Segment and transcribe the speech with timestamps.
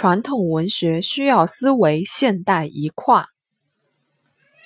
[0.00, 3.26] 传统文学需要思维现代一跨。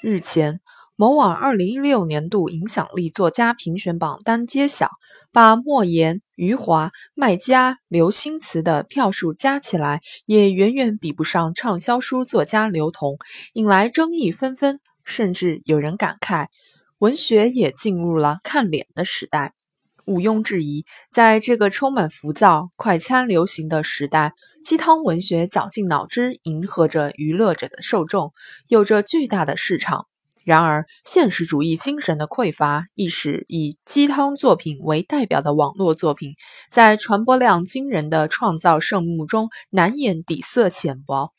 [0.00, 0.60] 日前，
[0.94, 4.90] 某网二零一六年度影响力作家评选榜单揭晓，
[5.32, 13.18] 把莫言、余华、麦家、刘星慈的票数加起来，也远远比不上畅销书作家刘同，
[13.54, 16.46] 引来争议纷纷，甚至有人感慨，
[16.98, 19.52] 文学也进入了看脸的时代。
[20.06, 24.32] 毋庸置疑，在这个充满浮躁、快餐流行的时代，
[24.62, 28.32] 鸡汤文学绞尽脑汁迎合着娱乐者的受众，
[28.68, 30.06] 有着巨大的市场。
[30.44, 36.34] 然而，现实主义精神的匮乏，亦使以鸡汤作品为代表的网络作品，
[36.70, 41.32] 在传播量惊人的创造圣目中难掩底色浅薄、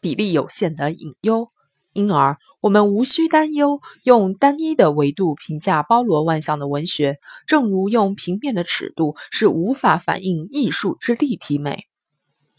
[0.00, 1.48] 比例有限的隐忧。
[1.94, 11.84] 因而，我们无需担忧用单一的维度评价包罗万象的文学，正如用平面的尺度是无法反映艺术之立体美。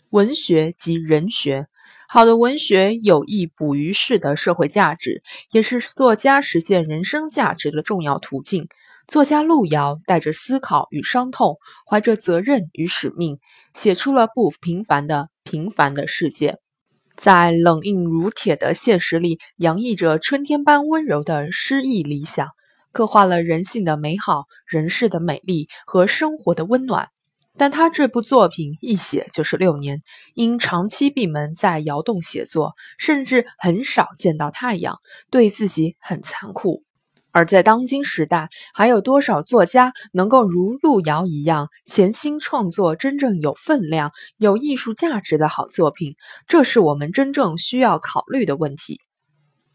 [0.09, 1.67] 文学即人学，
[2.07, 8.67] 好的文学有益捕鱼式的社会价值，也是作家实现人生价值的重要途径。
[9.07, 13.37] 作家路遥带着思考与伤痛，怀着责任与使命，
[13.73, 16.57] 写出了不平凡的平凡的世界。
[17.15, 22.49] 在冷硬如铁的现实里，洋溢着春天般温柔的诗意理想，
[22.91, 27.09] 刻画了人性的美好、人世的美丽和生活的温暖。
[27.57, 30.01] 但他这部作品一写就是六年，
[30.33, 34.99] 因长期闭门在窑洞写作，甚至很少见到太阳，
[35.31, 36.83] 对自己很残酷。
[37.35, 46.15] 而在当今时代，还有多少作家能够如路遥一样潜心创作真正有分量、有艺术价值的好作品？
[46.47, 49.01] 这是我们真正需要考虑的问题。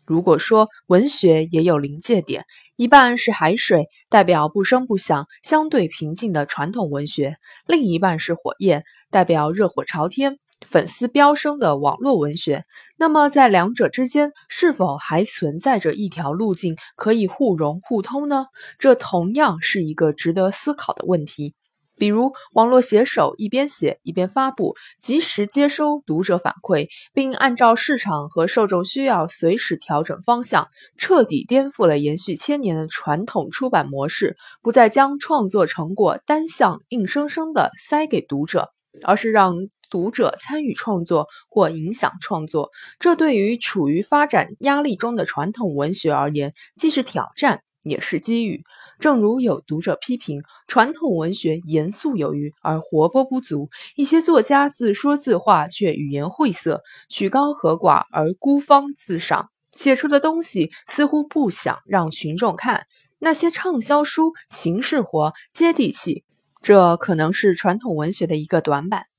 [0.07, 7.33] 如果说文学也有临界点，一半是海水，代表不声不响、相对平静的传统文学；
[7.67, 10.39] 另一半是火焰，代表热火朝天。
[10.67, 12.65] 粉丝飙升的网络文学，
[12.97, 18.47] 那么在两者之间是否还存在着一条路径可以互融互通呢？
[18.79, 21.55] 这同样是一个值得思考的问题。
[21.97, 38.71] 比如，网络写手一边写一边发布，及时接收读者反馈，并按照市场和受众需要随时调整方向，彻底颠覆了延续千年的传统出版模式，不再将创作成果单向硬生生地塞给读者，
[39.05, 39.55] 而是让。
[39.91, 48.63] 读者参与创作或影响创作，这对于处于发展压力中的传统文学而言，既是挑战，也是机遇。
[48.99, 62.87] 正如有读者批评，传统文学严肃有余而活泼不足，一些作家自说自话却语言晦涩，曲高和寡而孤芳自赏，写出的东西似乎不想让群众看。
[63.23, 66.25] 那些畅销书形式活、接地气，
[66.63, 69.10] 这可能是传统文学的一个短板。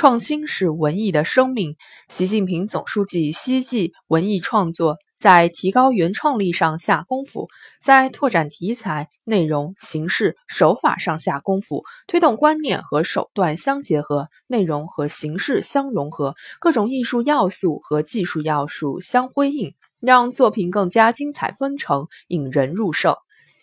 [0.00, 1.76] 创新是文艺的生命。
[2.08, 7.48] 习近平总书记希冀文艺创作在提高原创力上下功夫，
[7.82, 23.14] 在拓展题材、内容、形式、手法上下功夫，推动观念和手段相结合，内容和形式相融合，各种艺术要素和技术要素相辉映，让作品更加精彩纷呈，引人入胜。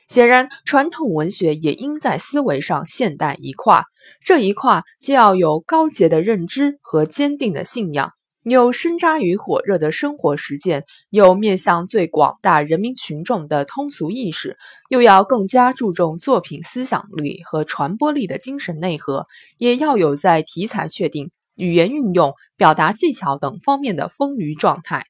[0.08, 3.86] 显然，传统文学也应在思维上现代一跨。
[4.24, 8.12] 这一跨既要有高洁的认知和坚定的信仰，
[8.44, 14.58] 有深扎于火热的生活实践，有面向最广大人民群众的通俗意识，
[14.90, 25.04] 又要更加注重作品思想力和传播力的精神内核，也要有在题材确定、语言运用、表达技巧等方面的丰腴状态。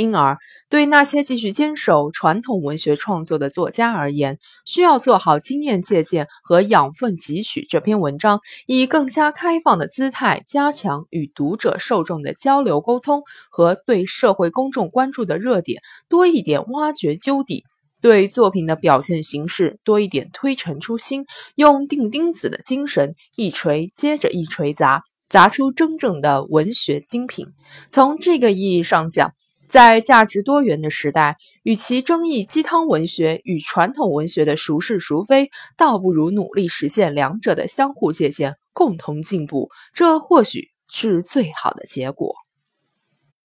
[0.00, 0.38] 因而，
[0.70, 17.64] 对那些继续坚守传统文学创作的作家而言，需要做好经验借鉴和养分汲取这篇文章，以更加开放的姿态，加强与读者受众的交流沟通，和对社会公众关注的热点多一点挖掘究底，
[18.00, 27.48] 对作品的表现形式多一点推陈出新，用钉钉子的精神，一锤接着一锤砸，砸出真正的文学精品。
[27.90, 29.32] 从这个意义上讲，
[29.70, 42.34] 在价值多元的时代，与其争议鸡汤文学与传统文学的孰是孰非，倒不如努力实现两者的相互借鉴，共同进步，这或许是最好的结果。